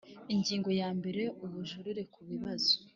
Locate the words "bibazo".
2.29-2.73